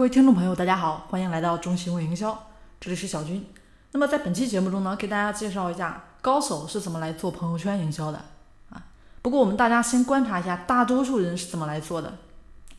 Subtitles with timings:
[0.00, 2.46] 各位听众朋友，大家好，欢迎来到中行为营销，
[2.80, 3.44] 这里是小军。
[3.92, 8.24] 那么在本期节目中呢，给大家介绍一下高手是怎么来做朋友圈营销的
[8.70, 8.82] 啊。
[9.20, 12.16] 不过我们大家先观察一下，大多数人是怎么来做的，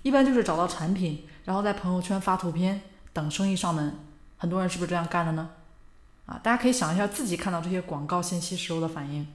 [0.01, 2.81] 一般就是找到产品，然后在朋友圈发图片，
[3.13, 3.99] 等生意上门。
[4.37, 5.51] 很多人是不是这样干的呢？
[6.25, 9.27] 啊，大家可以想一下自己看到这些广告信息时候的反应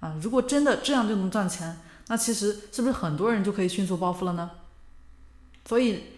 [0.00, 0.16] 啊。
[0.22, 1.76] 如果真的这样就能赚钱，
[2.08, 4.50] 那其实是不是很多人就可以迅速暴富了呢？
[5.66, 6.13] 所以。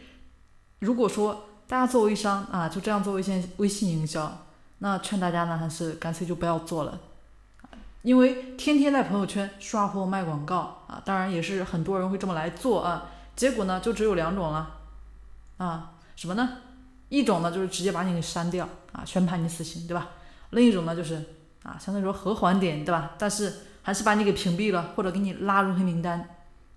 [0.81, 4.45] 如果说大家做微商啊，就这样做微信微信营销，
[4.79, 7.01] 那劝大家呢还是干脆就不要做了，
[8.03, 14.77] 因为天天在朋友圈刷货卖广告啊，当然也是很多人会这么来做啊，结果呢就只有两种了
[15.57, 16.59] 啊，什么呢？
[17.09, 20.11] 一种呢就是直接把你给删掉啊，宣判你死刑，对吧？
[20.51, 21.25] 另一种呢就是
[21.63, 23.13] 啊，相对来说和缓点，对吧？
[23.19, 23.53] 但是
[23.83, 26.29] 还是把你给屏蔽了，或者给你拉入黑名单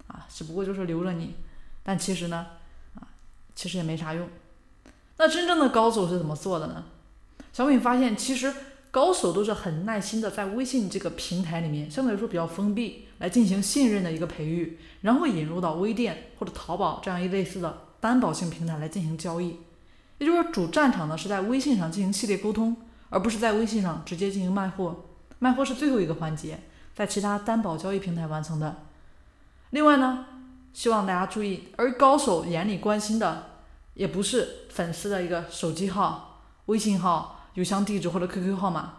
[0.07, 1.35] 啊，只不过就是留着你，
[1.83, 2.47] 但其实呢。
[3.55, 4.27] 其实也没啥用。
[5.17, 6.85] 那真正的高手是怎么做的呢？
[7.51, 8.53] 小敏发现，其实
[8.91, 19.57] 高手都是很耐心的，在微信这个平台里面，相对来说比较封闭，来进行信任的一个培育，然后引入到微店或者淘宝这样一类似的担保性平台来进行交易。
[20.19, 22.77] 也就是说，主战场呢是在微信上进行系列沟通，
[23.09, 25.03] 而不是在微信上直接进行卖货。
[25.39, 26.59] 卖货是最后一个环节，
[26.95, 28.83] 在其他担保交易平台完成的。
[29.71, 30.25] 另外呢，
[30.73, 33.47] 希望大家注意，而高手眼里关心的。
[33.95, 38.93] 也不是粉丝的一个手机号、微信号、邮箱地址或者 QQ 号码，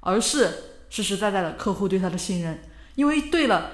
[0.00, 0.48] 而是
[0.88, 2.62] 实实在在的客户对他的信任。
[2.94, 3.72] 因为对了，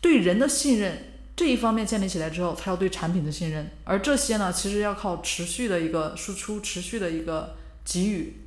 [0.00, 3.70] 对人的信任这一方面建立起来之后，才要对产品的信任。
[3.84, 8.46] 而这些呢，其实要靠持续的一个输出、持续的一个给予。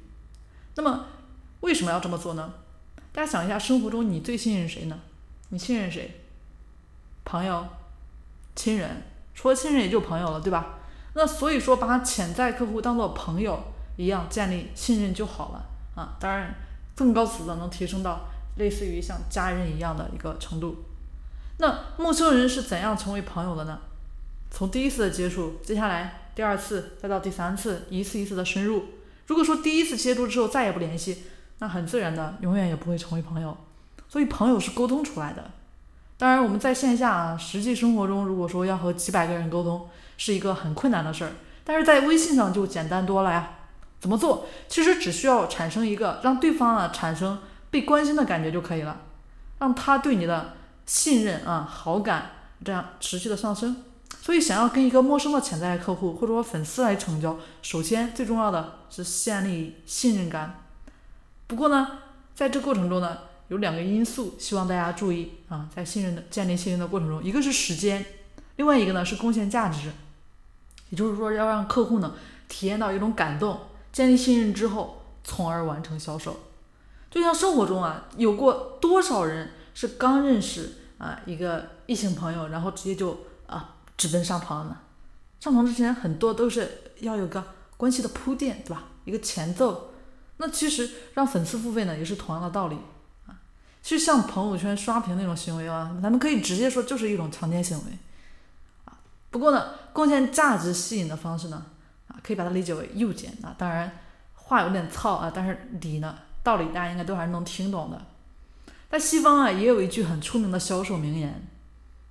[0.77, 1.05] 那么
[1.59, 2.55] 为什么要这么做呢？
[3.11, 4.99] 大家想一下，生活中你最信任谁呢？
[5.49, 6.20] 你信任谁？
[7.25, 7.65] 朋友、
[8.55, 9.03] 亲人。
[9.33, 10.79] 除了亲人也就朋友了，对吧？
[11.13, 13.59] 那所以说把潜在客户当做朋友
[13.97, 16.15] 一样建立信任就好了啊。
[16.19, 16.53] 当然，
[16.95, 18.27] 更高层次能提升到
[18.57, 20.83] 类似于像家人一样的一个程度。
[21.57, 23.79] 那陌生人是怎样成为朋友的呢？
[24.51, 28.85] 从第一次的接触，接下来第二次，再到第三次，一次一次的深入。
[29.27, 31.23] 如果说第一次接触之后再也不联系，
[31.59, 33.55] 那很自然的永远也不会成为朋友。
[34.09, 35.51] 所以朋友是沟通出来的。
[36.21, 41.31] 当然，我们在线下啊，实际生活中，如果说要和几百个人沟通，是一个很困难的事儿。
[41.63, 43.53] 但是在微信上就简单多了呀。
[43.99, 44.45] 怎么做？
[44.67, 47.39] 其实只需要产生一个让对方啊产生
[47.71, 49.01] 被关心的感觉就可以了，
[49.57, 50.53] 让他对你的
[50.85, 52.33] 信任啊好感
[52.63, 53.77] 这样持续的上升。
[54.21, 60.61] 所以，想要跟一个陌生的潜在客户或者说粉丝来成交，首先最重要的是建立信任感。
[61.47, 61.97] 不过呢，
[62.35, 63.17] 在这过程中呢。
[63.51, 68.05] 有两个因素，希望大家注意啊，在信任的建立信任的过程中，一个是时间，
[68.55, 69.91] 另外一个呢是贡献价值，
[70.89, 72.15] 也就是说要让客户呢
[72.47, 73.59] 体验到一种感动，
[73.91, 76.39] 建立信任之后，从而完成销售。
[77.09, 84.77] 就像生活中啊，有过多少人是刚认识啊一个异性朋友，然后直接就啊直奔上床呢？
[85.41, 87.43] 上床之前很多都是要有个
[87.75, 88.85] 关系的铺垫，对吧？
[89.03, 89.91] 一个前奏。
[90.37, 92.77] 那其实让粉丝付费呢，也是同样的道理。
[93.83, 97.97] 其实像朋友圈刷屏那种行为啊，咱们可以直接说就是一种强奸行为，
[98.85, 98.93] 啊，
[99.31, 101.65] 不过呢，贡献价值吸引的方式呢，
[102.07, 103.55] 啊，可以把它理解为诱奸啊。
[103.57, 103.91] 当然
[104.35, 107.99] 话有点糙啊，但是理呢，道理大家应该都还是能听懂的。
[108.91, 111.47] 在西方啊，也有一句很出名的销售名言，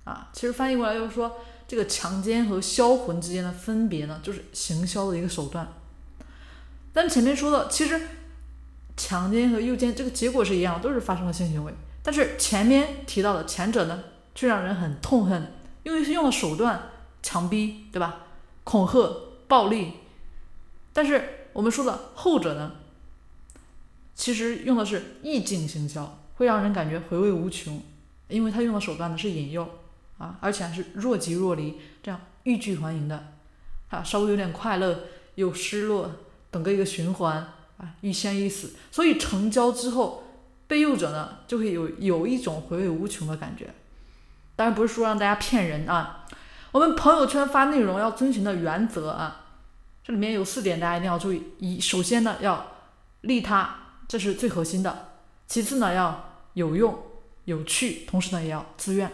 [0.03, 5.67] 啊，其实翻译过来就是说，这个强奸和销魂之间的分别呢，就是行销的一个手段。
[6.93, 8.07] 咱前面说的，其实。
[8.97, 11.73] 强奸和诱奸这个结果是一样，都是发生了性行为。
[12.03, 14.03] 但是前面提到的前者呢，
[14.33, 15.51] 却让人很痛恨，
[15.83, 16.89] 因为是用了手段
[17.21, 18.25] 强逼，对吧？
[18.63, 19.15] 恐吓、
[19.47, 19.93] 暴力。
[20.93, 22.73] 但是我们说的后者呢，
[24.15, 27.81] 其实用的是意境行销，会让人感觉回味无穷，
[28.27, 29.67] 因为他用的手段呢是引诱
[30.17, 33.33] 啊，而且还是若即若离，这样欲拒还迎的
[33.89, 35.01] 啊，稍微有点快乐，
[35.35, 36.11] 有失落，
[36.51, 37.53] 整个一个循环。
[38.01, 40.23] 欲仙欲死，所以成交之后，
[40.67, 43.73] 被诱者呢就会有有一种回味无穷的感觉。
[44.55, 46.25] 当然不是说让大家骗人啊，
[46.71, 49.45] 我们朋友圈发内容要遵循的原则啊，
[50.03, 52.73] 这里面有四点大家一定要注意：一，首先呢要
[53.21, 53.75] 利他，
[54.07, 54.91] 这是最核心的；
[55.47, 56.97] 其次呢要有用、
[57.45, 59.11] 有趣，同时呢也要自愿。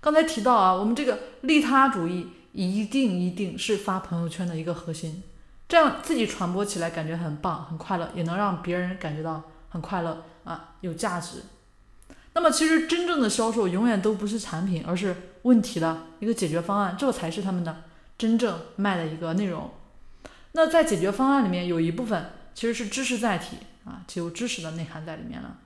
[0.00, 5.22] 刚才提到啊，我们这个利他主义一定一定是发朋友圈的一个核心。
[5.66, 11.42] 这样自己传播起来感觉很棒、很快乐，也能让别人感觉到很快乐啊，有价值。
[12.34, 17.84] 那么其实真正的销售永远都不是产品，而是问题的一个解决方案，这才是他们的
[18.18, 19.70] 真正卖的一个内容。
[20.52, 25.58] 那在解决方案里面有一部分其实是知识载体啊，就有知识的内涵在里面了。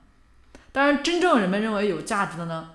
[0.71, 2.69] 当然，真正人们认为有价值的呢，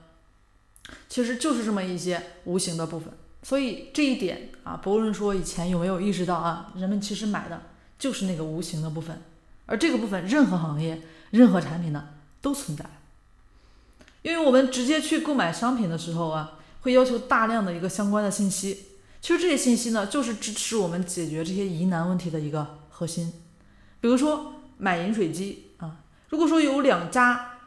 [1.09, 3.12] 其实就是这么一些无形的部分。
[3.44, 7.62] 所以这一点啊，不论说以前有没有意识到啊，人们其实买的
[7.99, 9.23] 就是那个无形的部分，
[9.67, 12.08] 而这个部分任何行业、任何产品呢
[12.41, 12.85] 都存在。
[14.23, 18.87] 因为我们直接去购买商品的时候啊，会要求大量的一个相关的信息。
[19.20, 23.31] 其实这些信息呢，就是支持我们解决这些疑难问题的一个核心。
[24.00, 25.97] 比如说买饮水机啊，
[26.31, 27.58] 如果说有两家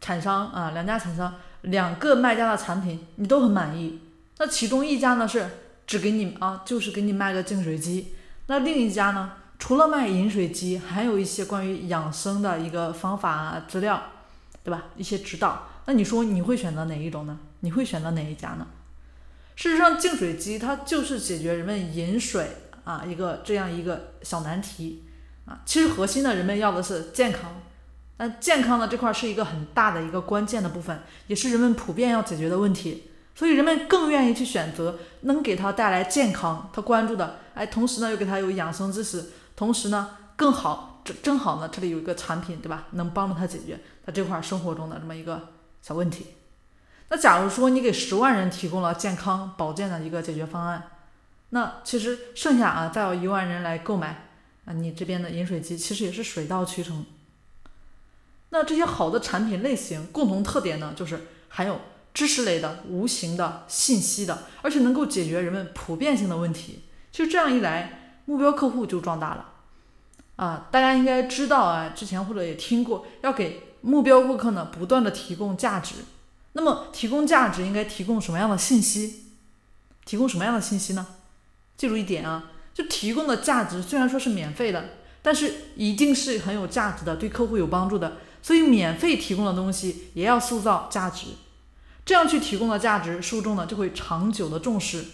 [0.00, 3.98] 厂商啊，两家厂商两个卖家的产品你都很满意，
[4.38, 5.48] 那其中一家呢是
[5.86, 8.14] 只给你啊，就是给你卖个净水机，
[8.48, 14.02] 那另一家呢，除了卖饮水机，还有一些关于养生的一个方法啊资料，
[14.62, 14.84] 对吧？
[14.96, 17.38] 一些指导，那你说你会选择哪一种呢？
[17.60, 18.66] 你会选择哪一家呢？
[19.54, 22.50] 事实上，净水机它就是解决人们饮水
[22.84, 25.04] 啊一个这样一个小难题
[25.46, 25.62] 啊。
[25.64, 27.62] 其实核心的人们要的是健康，
[28.18, 33.04] 那健康的这块是一个很大的一个关键的部分，也是人们普遍要解决的问题。
[33.36, 42.86] 所以人们更愿意去选择能给他带来健康，他关注的，哎，同时呢又给他有养生知识，同时呢更好正正好呢这里有一个产品，对吧？
[42.92, 45.50] 能帮助他解决他这块生活中的这么一个
[45.82, 46.28] 小问题。
[47.10, 50.84] 那假如说你给十万人提供了健康保健的一个解决方案，
[51.50, 54.30] 那其实剩下啊再有一万人来购买
[54.64, 57.04] 啊你这边的饮水机，其实也是水到渠成。
[58.48, 61.78] 那这些好的产品类型共同特点呢，就是含有
[62.16, 66.84] 知识类的、无形的信息的，而且能够解决人们普遍性的问题。
[67.12, 69.52] 其实这样一来，目标客户就壮大了。
[70.36, 75.96] 啊，大家应该知道啊，之前或者也听过，要给目标顾客呢不断的提供价值。
[76.54, 79.24] 那么提供价值应该提供什么样的信息？
[80.06, 81.06] 提供什么样的信息呢？
[81.76, 84.88] 记住一点啊，就提供的价值虽然说是免费的，
[85.20, 88.16] 但是一定是很有价值的，对客户有帮助的。
[88.40, 91.26] 所以免费提供的东西也要塑造价值，
[92.06, 95.04] 这样去提供的价值，受众呢就会长久的重视，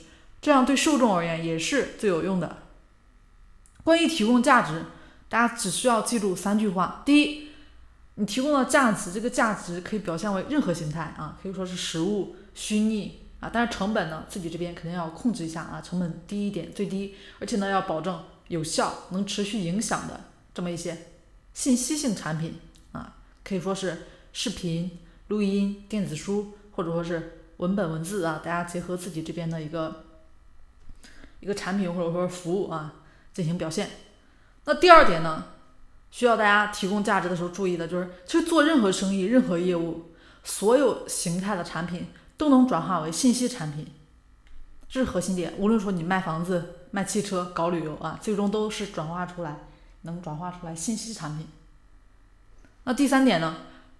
[0.40, 2.58] 这样对受众而言也是最有用的。
[3.82, 4.84] 关于提供价值，
[5.28, 7.48] 大家只需要记住三句话：第一。
[8.16, 21.06] 你提供的价值，这个价值可以表现为任何形态啊，可以说是实物、虚拟啊，但是成本呢，自己这边肯定要控制一下啊，成本低一点，最低，而且呢要保证有效、能持续影响的这么一些
[21.54, 22.58] 信息性产品
[22.92, 24.02] 啊，可以说是
[24.34, 24.98] 视频、
[25.28, 30.04] 录音、电子书，或者说是文本文字啊，大家结合自己这边的一个
[31.40, 32.94] 一个产品或者说服务啊
[33.32, 33.90] 进行表现。
[34.64, 35.44] 那第二点呢？
[36.10, 40.10] 需要大家提供价值的时候注意的就是，其实做任何生意、任何业务，
[40.44, 43.86] 所有形态的产品都能转化为信息产品，
[44.90, 45.54] 这是核心点。
[45.56, 49.60] 无论说你卖房子、卖汽车、搞旅游啊，最终都是转化出来，
[50.02, 51.46] 能转化出来信息产品。
[52.84, 53.56] 那第三点呢，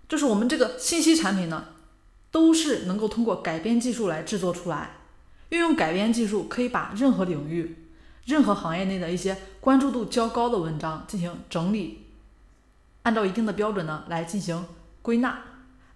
[0.06, 1.64] 就是我们这个信息产品呢，
[2.32, 4.96] 都是能够通过改编技术来制作出来。
[5.50, 7.76] 运用改编技术，可以把任何领域、
[8.24, 12.06] 任何行业内的一些关注度较高的文章进行整理。
[13.02, 14.64] 按照一定的标准呢来进行
[15.02, 15.42] 归纳，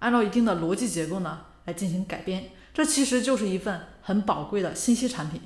[0.01, 5.41] 按照一定的逻辑结构呢来进行改编，这其实就是一份很宝贵的信息产品。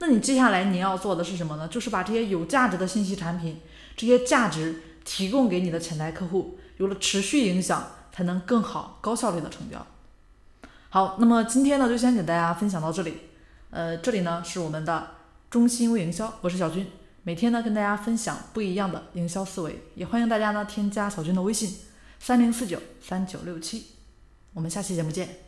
[0.00, 1.66] 那你接下来你要做的是什么呢？
[1.68, 3.60] 就是把这些有价值的信息产品，
[3.96, 9.86] 这些价值提供给你的潜在客户，有了持续影响，才能更好高效率的成交。
[10.96, 13.18] 好，那么今天呢就先给大家分享到这里。
[13.68, 15.08] 呃，这里呢是我们的
[15.50, 16.86] 中心微营销，我是小军。
[17.22, 21.70] 每天呢，跟大家分享不一样的营销思维，也欢迎大家呢添加小军的微信
[22.18, 23.88] 三零四九三九六七，
[24.54, 25.45] 我们下期节目见。